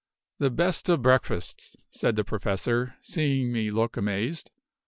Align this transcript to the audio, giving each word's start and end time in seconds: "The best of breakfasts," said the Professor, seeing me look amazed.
"The 0.39 0.49
best 0.49 0.89
of 0.89 1.03
breakfasts," 1.03 1.75
said 1.91 2.15
the 2.15 2.23
Professor, 2.23 2.95
seeing 3.03 3.51
me 3.51 3.69
look 3.69 3.97
amazed. 3.97 4.49